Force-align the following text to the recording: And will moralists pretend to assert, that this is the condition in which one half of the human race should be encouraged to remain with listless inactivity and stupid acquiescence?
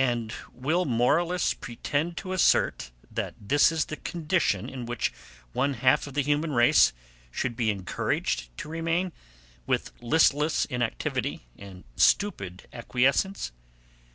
And 0.00 0.32
will 0.54 0.86
moralists 0.86 1.52
pretend 1.52 2.16
to 2.16 2.32
assert, 2.32 2.90
that 3.10 3.34
this 3.38 3.70
is 3.70 3.84
the 3.84 3.98
condition 3.98 4.66
in 4.70 4.86
which 4.86 5.12
one 5.52 5.74
half 5.74 6.06
of 6.06 6.14
the 6.14 6.22
human 6.22 6.52
race 6.52 6.94
should 7.30 7.54
be 7.54 7.68
encouraged 7.70 8.48
to 8.56 8.70
remain 8.70 9.12
with 9.66 9.92
listless 10.00 10.64
inactivity 10.64 11.48
and 11.58 11.84
stupid 11.96 12.66
acquiescence? 12.72 13.52